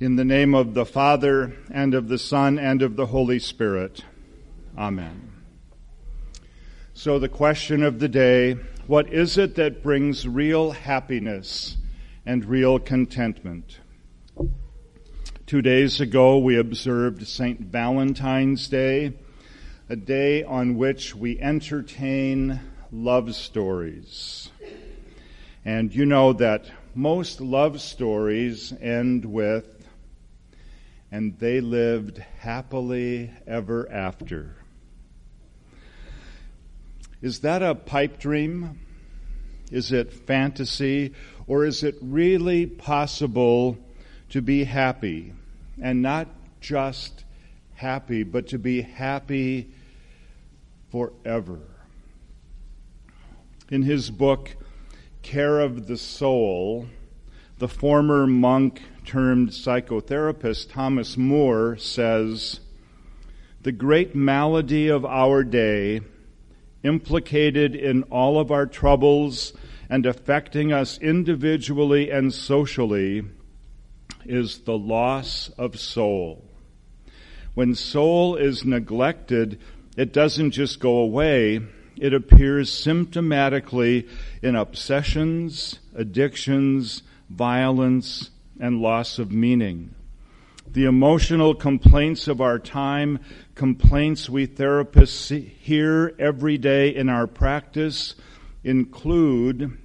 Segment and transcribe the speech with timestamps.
[0.00, 4.04] In the name of the Father, and of the Son, and of the Holy Spirit.
[4.78, 5.32] Amen.
[6.94, 8.52] So, the question of the day
[8.86, 11.78] what is it that brings real happiness
[12.24, 13.80] and real contentment?
[15.46, 17.58] Two days ago, we observed St.
[17.62, 19.14] Valentine's Day,
[19.88, 22.60] a day on which we entertain
[22.92, 24.48] love stories.
[25.64, 29.77] And you know that most love stories end with
[31.10, 34.56] and they lived happily ever after.
[37.22, 38.78] Is that a pipe dream?
[39.72, 41.14] Is it fantasy?
[41.46, 43.78] Or is it really possible
[44.30, 45.32] to be happy?
[45.80, 46.28] And not
[46.60, 47.24] just
[47.74, 49.70] happy, but to be happy
[50.90, 51.60] forever.
[53.70, 54.56] In his book,
[55.22, 56.86] Care of the Soul,
[57.58, 62.60] the former monk termed psychotherapist Thomas Moore says,
[63.62, 66.02] The great malady of our day,
[66.84, 69.52] implicated in all of our troubles
[69.90, 73.24] and affecting us individually and socially,
[74.24, 76.44] is the loss of soul.
[77.54, 79.58] When soul is neglected,
[79.96, 81.60] it doesn't just go away,
[81.96, 84.08] it appears symptomatically
[84.42, 89.94] in obsessions, addictions, violence, and loss of meaning.
[90.70, 93.20] The emotional complaints of our time,
[93.54, 98.14] complaints we therapists hear every day in our practice,
[98.62, 99.78] include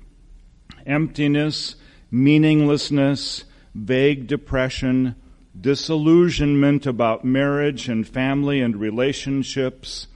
[0.85, 1.75] emptiness,
[2.11, 5.15] meaninglessness, vague depression,
[5.59, 10.07] disillusionment about marriage and family and relationships,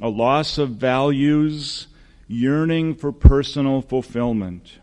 [0.00, 1.88] a loss of values,
[2.26, 4.78] yearning for personal fulfillment.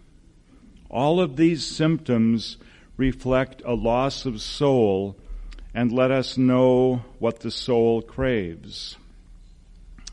[0.93, 2.57] All of these symptoms
[2.97, 5.17] reflect a loss of soul
[5.73, 8.95] and let us know what the soul craves.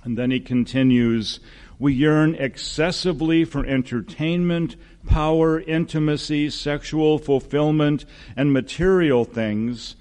[0.03, 1.39] And then he continues,
[1.79, 4.77] we yearn excessively for entertainment,
[5.07, 9.97] power, intimacy, sexual fulfillment, and material things,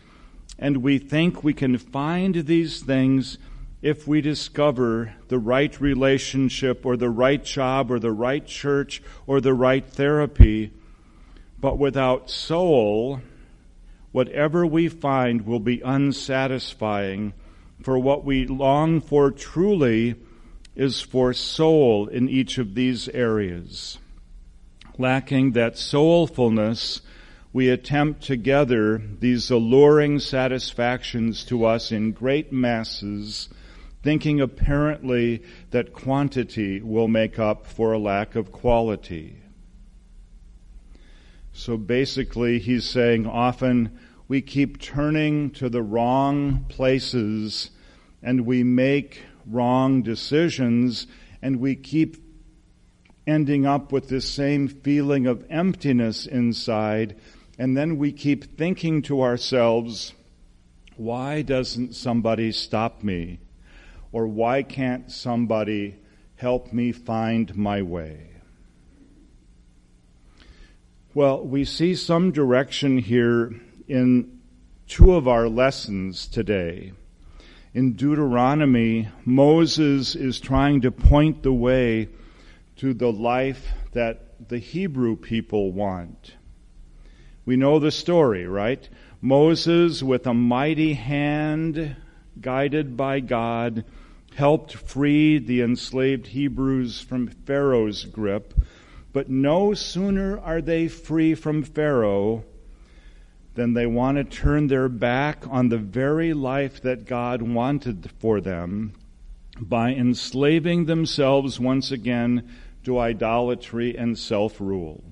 [0.58, 3.38] and we think we can find these things
[3.82, 9.40] if we discover the right relationship or the right job or the right church or
[9.40, 10.72] the right therapy.
[11.60, 13.22] But without soul,
[14.12, 17.34] whatever we find will be unsatisfying,
[17.82, 20.16] for what we long for truly
[20.76, 23.98] is for soul in each of these areas.
[24.98, 27.00] Lacking that soulfulness,
[27.54, 33.50] we attempt to gather these alluring satisfactions to us in great masses
[34.02, 39.36] thinking apparently that quantity will make up for a lack of quality.
[41.52, 47.72] So basically, he's saying often we keep turning to the wrong places
[48.22, 51.08] and we make wrong decisions
[51.42, 52.18] and we keep
[53.28, 57.16] ending up with this same feeling of emptiness inside.
[57.58, 60.14] And then we keep thinking to ourselves,
[60.96, 63.40] why doesn't somebody stop me?
[64.12, 65.96] Or why can't somebody
[66.36, 68.32] help me find my way?
[71.14, 73.54] Well, we see some direction here
[73.88, 74.40] in
[74.88, 76.94] two of our lessons today.
[77.74, 82.10] In Deuteronomy, Moses is trying to point the way
[82.78, 86.36] to the life that the Hebrew people want.
[87.46, 88.88] We know the story, right?
[89.22, 91.96] Moses, with a mighty hand,
[92.42, 93.86] guided by God,
[94.36, 98.54] helped free the enslaved Hebrews from Pharaoh's grip.
[99.12, 102.46] But no sooner are they free from Pharaoh
[103.56, 108.40] than they want to turn their back on the very life that God wanted for
[108.40, 108.94] them
[109.60, 112.50] by enslaving themselves once again
[112.84, 115.04] to idolatry and self rule.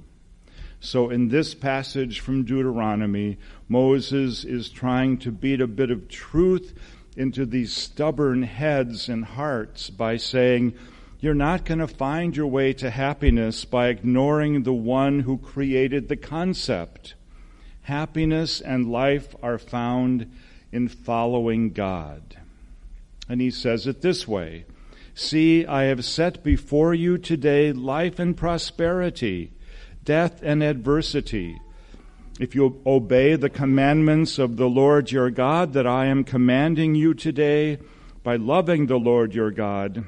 [0.80, 3.38] So, in this passage from Deuteronomy,
[3.68, 6.74] Moses is trying to beat a bit of truth
[7.18, 10.74] into these stubborn heads and hearts by saying,
[11.20, 16.08] You're not going to find your way to happiness by ignoring the one who created
[16.08, 17.16] the concept.
[17.82, 20.32] Happiness and life are found
[20.72, 22.38] in following God.
[23.28, 24.66] And he says it this way
[25.16, 29.52] See, I have set before you today life and prosperity,
[30.04, 31.60] death and adversity
[32.40, 37.14] if you obey the commandments of the Lord your God that I am commanding you
[37.14, 37.80] today
[38.24, 40.06] by loving the Lord your God,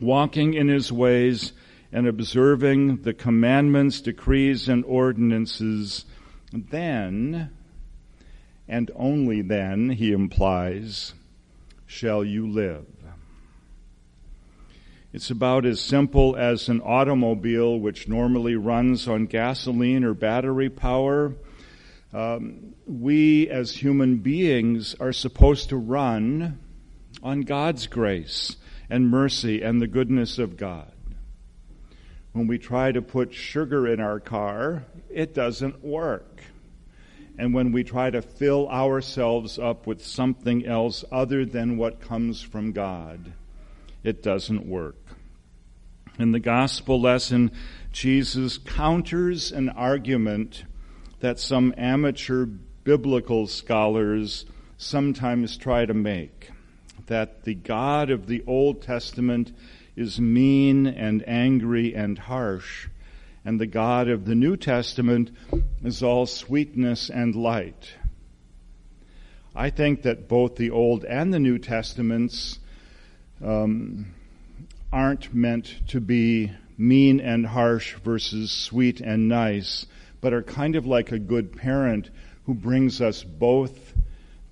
[0.00, 1.52] walking in his ways,
[1.92, 6.04] and observing the commandments, decrees, and ordinances,
[6.52, 7.50] then
[8.68, 11.14] and only then, he implies,
[11.86, 12.86] shall you live.
[15.12, 21.34] It's about as simple as an automobile which normally runs on gasoline or battery power.
[22.16, 26.58] Um, we as human beings are supposed to run
[27.22, 28.56] on God's grace
[28.88, 30.90] and mercy and the goodness of God.
[32.32, 36.40] When we try to put sugar in our car, it doesn't work.
[37.36, 42.40] And when we try to fill ourselves up with something else other than what comes
[42.40, 43.34] from God,
[44.02, 44.96] it doesn't work.
[46.18, 47.50] In the gospel lesson,
[47.92, 50.64] Jesus counters an argument
[51.26, 54.44] that some amateur biblical scholars
[54.78, 56.52] sometimes try to make
[57.06, 59.50] that the God of the Old Testament
[59.96, 62.86] is mean and angry and harsh,
[63.44, 65.32] and the God of the New Testament
[65.82, 67.90] is all sweetness and light.
[69.52, 72.60] I think that both the Old and the New Testaments
[73.44, 74.14] um,
[74.92, 79.86] aren't meant to be mean and harsh versus sweet and nice,
[80.20, 82.10] but are kind of like a good parent
[82.44, 83.94] who brings us both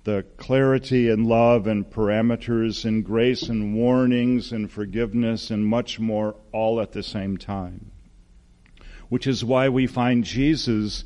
[0.03, 6.35] the clarity and love and parameters and grace and warnings and forgiveness and much more
[6.51, 7.91] all at the same time.
[9.09, 11.03] Which is why we find Jesus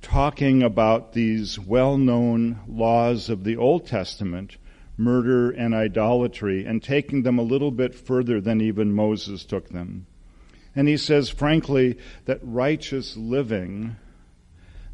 [0.00, 4.58] talking about these well-known laws of the Old Testament,
[4.96, 10.06] murder and idolatry, and taking them a little bit further than even Moses took them.
[10.76, 13.96] And he says, frankly, that righteous living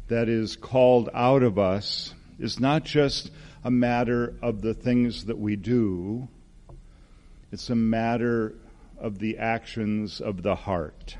[0.07, 3.31] that is called out of us is not just
[3.63, 6.27] a matter of the things that we do,
[7.51, 8.55] it's a matter
[8.97, 11.17] of the actions of the heart.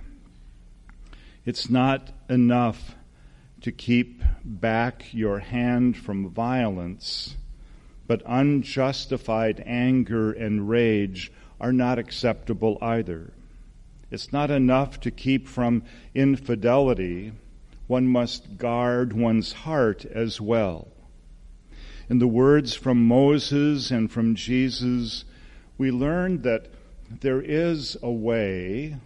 [1.45, 2.95] It's not enough
[3.61, 7.35] to keep back your hand from violence,
[8.07, 13.33] but unjustified anger and rage are not acceptable either.
[14.11, 17.31] It's not enough to keep from infidelity.
[17.87, 20.89] One must guard one's heart as well.
[22.09, 25.23] In the words from Moses and from Jesus,
[25.77, 26.67] we learn that
[27.21, 28.97] there is a way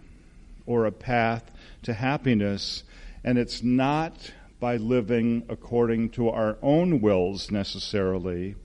[0.66, 1.52] or a path
[1.84, 2.82] to happiness,
[3.22, 8.56] and it's not by living according to our own wills necessarily,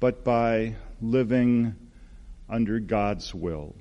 [0.00, 1.76] but by living
[2.48, 3.76] under God's will.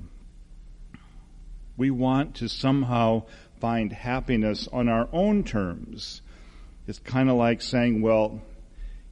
[1.80, 3.24] We want to somehow
[3.62, 6.22] find happiness on our own terms.
[6.88, 8.42] It's kind of like saying, well,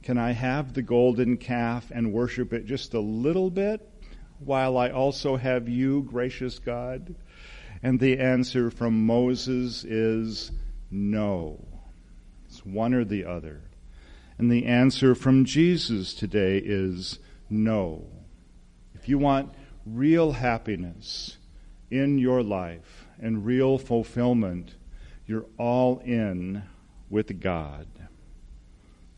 [0.02, 3.88] can I have the golden calf and worship it just a little bit
[4.38, 7.14] while I also have you, gracious God?
[7.82, 10.52] And the answer from Moses is
[10.90, 11.64] no.
[12.48, 13.62] It's one or the other.
[14.36, 17.18] And the answer from Jesus today is
[17.48, 18.04] no.
[18.94, 19.54] If you want
[19.86, 21.37] real happiness
[21.90, 24.74] in your life and real fulfillment,
[25.26, 26.62] you're all in
[27.10, 27.86] with God.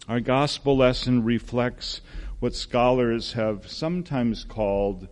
[0.08, 2.00] Our gospel lesson reflects
[2.40, 5.08] what scholars have sometimes called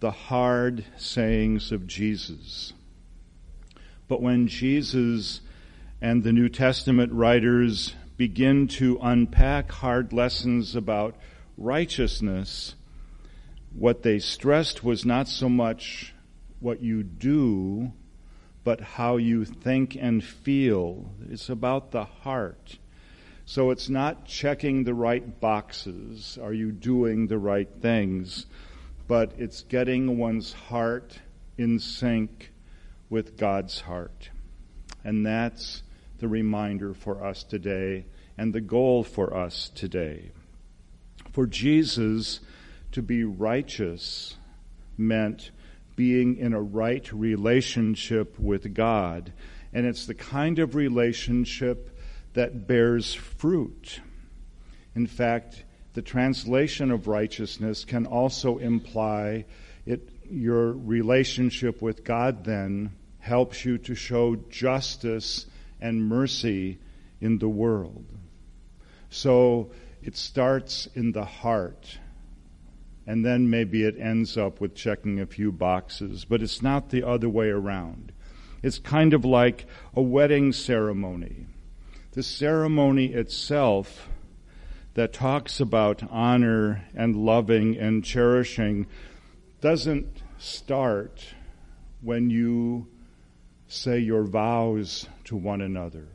[0.00, 2.72] the hard sayings of Jesus.
[4.08, 5.40] But when Jesus
[6.00, 11.14] and the New Testament writers begin to unpack hard lessons about
[11.56, 12.74] righteousness,
[13.72, 16.11] what they stressed was not so much
[16.62, 17.92] what you do,
[18.64, 21.12] but how you think and feel.
[21.28, 22.78] It's about the heart.
[23.44, 26.38] So it's not checking the right boxes.
[26.40, 28.46] Are you doing the right things?
[29.08, 31.18] But it's getting one's heart
[31.58, 32.52] in sync
[33.10, 34.30] with God's heart.
[35.04, 35.82] And that's
[36.18, 38.06] the reminder for us today
[38.38, 40.30] and the goal for us today.
[41.32, 42.40] For Jesus
[42.92, 44.36] to be righteous
[44.96, 45.50] meant
[45.96, 49.32] being in a right relationship with God.
[49.72, 51.98] And it's the kind of relationship
[52.34, 54.00] that bears fruit.
[54.94, 59.44] In fact, the translation of righteousness can also imply
[59.84, 65.46] it, your relationship with God then helps you to show justice
[65.80, 66.78] and mercy
[67.20, 68.06] in the world.
[69.10, 69.72] So
[70.02, 71.98] it starts in the heart,
[73.06, 77.02] and then maybe it ends up with checking a few boxes, but it's not the
[77.02, 78.12] other way around.
[78.62, 81.46] It's kind of like a wedding ceremony
[82.12, 84.08] the ceremony itself
[84.94, 88.86] that talks about honor and loving and cherishing
[89.62, 91.24] doesn't start
[92.02, 92.86] when you
[93.66, 96.06] say your vows to one another.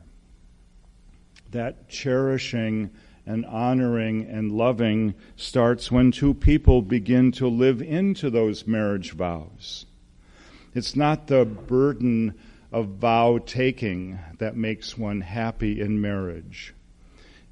[1.50, 2.90] That cherishing
[3.28, 9.84] and honoring and loving starts when two people begin to live into those marriage vows.
[10.74, 12.34] It's not the burden
[12.72, 16.74] of vow taking that makes one happy in marriage.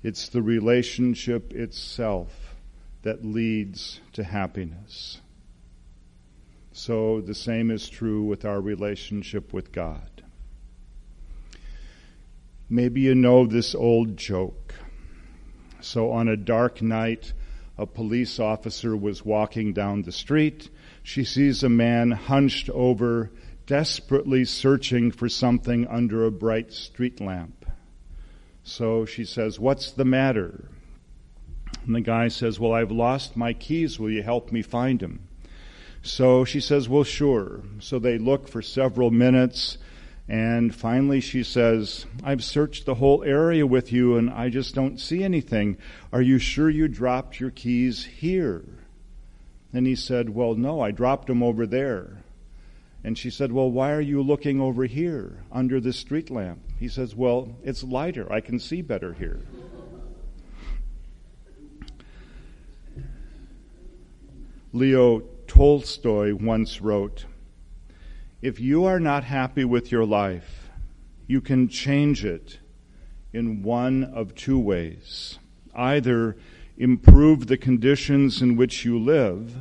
[0.02, 2.54] It's the relationship itself
[3.02, 5.20] that leads to happiness.
[6.72, 10.22] So the same is true with our relationship with God.
[12.70, 14.74] Maybe you know this old joke.
[15.80, 17.32] So on a dark night,
[17.78, 20.70] a police officer was walking down the street.
[21.02, 23.30] She sees a man hunched over,
[23.66, 27.66] desperately searching for something under a bright street lamp.
[28.62, 30.68] So she says, What's the matter?
[31.84, 33.98] And the guy says, Well, I've lost my keys.
[33.98, 35.28] Will you help me find them?
[36.02, 37.62] So she says, Well, sure.
[37.78, 39.78] So they look for several minutes.
[40.28, 44.98] And finally she says, I've searched the whole area with you and I just don't
[44.98, 45.78] see anything.
[46.12, 48.64] Are you sure you dropped your keys here?
[49.72, 52.24] And he said, Well, no, I dropped them over there.
[53.04, 56.60] And she said, Well, why are you looking over here under the street lamp?
[56.80, 58.30] He says, Well, it's lighter.
[58.32, 59.42] I can see better here.
[64.72, 67.26] Leo Tolstoy once wrote
[68.42, 70.68] If you are not happy with your life,
[71.26, 72.58] you can change it
[73.32, 75.38] in one of two ways.
[75.74, 76.36] Either
[76.76, 79.54] improve the conditions in which you live,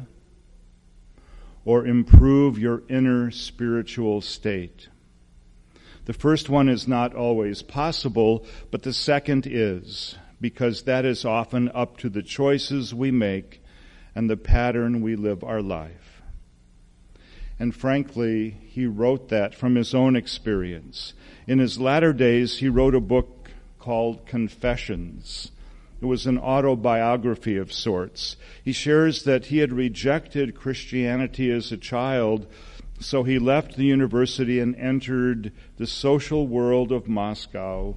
[1.63, 4.89] or improve your inner spiritual state.
[6.03, 11.71] The first one is not always possible, but the second is, because that is often
[11.73, 13.63] up to the choices we make
[14.13, 16.14] and the pattern we live our life.
[17.59, 21.13] And frankly, he wrote that from his own experience.
[21.47, 25.51] In his latter days, he wrote a book called Confessions.
[26.01, 28.35] It was an autobiography of sorts.
[28.63, 32.47] He shares that he had rejected Christianity as a child,
[32.99, 37.95] so he left the university and entered the social world of Moscow,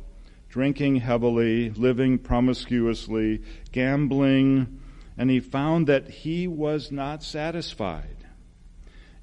[0.49, 4.81] drinking heavily, living promiscuously, gambling,
[5.17, 8.18] and he found that he was not satisfied.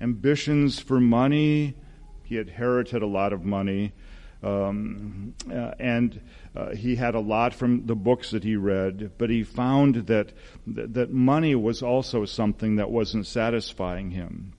[0.02, 1.76] Ambitions for money,
[2.24, 3.94] he inherited a lot of money,
[4.44, 6.22] um, uh, and
[6.56, 10.34] uh, he had a lot from the books that he read, but he found that
[10.68, 14.54] that money was also something that wasn't satisfying him.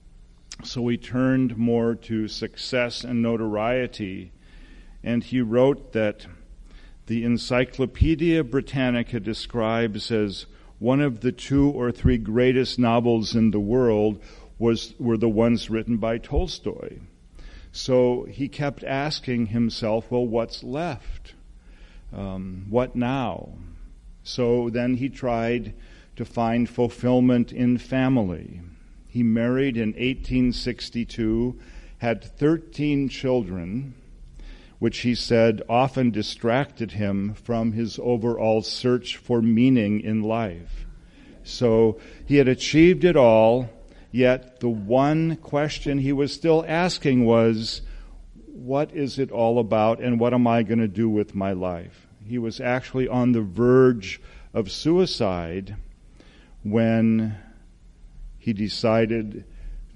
[0.63, 4.31] So he turned more to success and notoriety,
[5.03, 6.25] and he wrote that
[7.05, 10.47] the Encyclopedia Britannica describes as
[10.79, 14.21] one of the two or three greatest novels in the world
[14.59, 16.99] was, were the ones written by Tolstoy.
[17.71, 21.33] So he kept asking himself, well, what's left?
[22.13, 23.53] Um, what now?
[24.23, 25.73] So then he tried
[26.15, 28.61] to find fulfillment in family.
[29.07, 31.59] He married in 1862,
[31.99, 33.93] had 13 children,
[34.79, 40.85] which he said often distracted him from his overall search for meaning in life.
[41.43, 43.69] So he had achieved it all,
[44.17, 47.81] yet the one question he was still asking was,
[48.47, 52.07] what is it all about and what am I going to do with my life?
[52.25, 54.19] He was actually on the verge
[54.53, 55.75] of suicide
[56.63, 57.37] when
[58.39, 59.45] he decided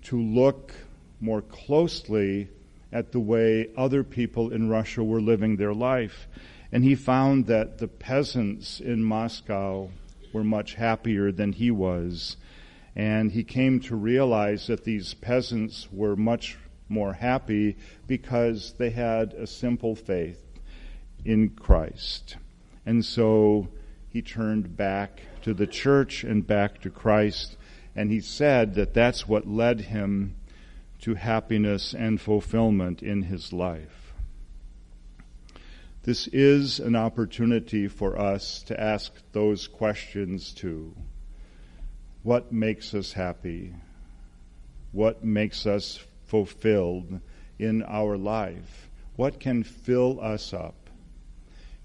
[0.04, 0.74] to look
[1.20, 2.48] more closely
[2.92, 6.28] at the way other people in Russia were living their life.
[6.72, 9.90] And he found that the peasants in Moscow
[10.34, 12.38] were much happier than he was.
[12.96, 16.58] And he came to realize that these peasants were much
[16.90, 20.44] more happy because they had a simple faith
[21.24, 22.36] in Christ.
[22.86, 23.70] And so
[24.10, 27.56] he turned back to the church and back to Christ.
[27.96, 30.36] And he said that that's what led him
[31.02, 34.14] to happiness and fulfillment in his life.
[36.04, 40.96] This is an opportunity for us to ask those questions too.
[42.24, 43.74] What makes us happy?
[44.92, 47.20] What makes us fulfilled
[47.58, 48.90] in our life?
[49.16, 50.90] What can fill us up?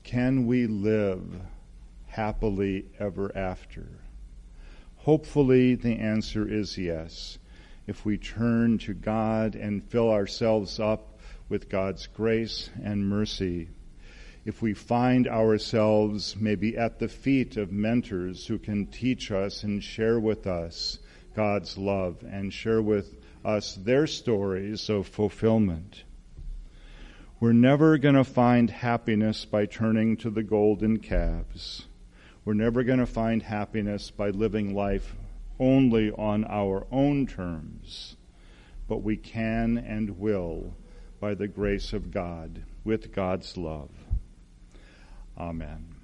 [0.03, 1.41] Can we live
[2.07, 3.87] happily ever after?
[4.97, 7.39] Hopefully, the answer is yes
[7.87, 13.69] if we turn to God and fill ourselves up with God's grace and mercy.
[14.47, 19.83] If we find ourselves maybe at the feet of mentors who can teach us and
[19.83, 21.01] share with us
[21.35, 26.05] God's love and share with us their stories of fulfillment.
[27.41, 31.87] We're never going to find happiness by turning to the golden calves.
[32.45, 35.17] We're never going to find happiness by living life
[35.59, 38.15] only on our own terms,
[38.87, 40.77] but we can and will
[41.19, 44.06] by the grace of God, with God's love.
[45.37, 45.96] Amen.